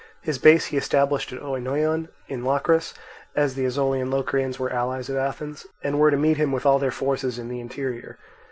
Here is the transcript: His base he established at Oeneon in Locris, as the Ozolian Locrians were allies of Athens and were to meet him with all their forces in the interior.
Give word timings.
His 0.23 0.39
base 0.39 0.65
he 0.65 0.77
established 0.77 1.31
at 1.31 1.43
Oeneon 1.43 2.07
in 2.27 2.43
Locris, 2.43 2.95
as 3.35 3.53
the 3.53 3.65
Ozolian 3.67 4.09
Locrians 4.09 4.57
were 4.57 4.73
allies 4.73 5.09
of 5.11 5.15
Athens 5.15 5.67
and 5.83 5.99
were 5.99 6.09
to 6.09 6.17
meet 6.17 6.37
him 6.37 6.51
with 6.51 6.65
all 6.65 6.79
their 6.79 6.89
forces 6.89 7.37
in 7.37 7.49
the 7.49 7.59
interior. 7.59 8.17